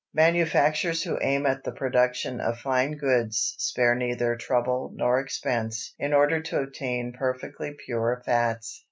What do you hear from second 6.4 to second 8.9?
to obtain perfectly pure fats.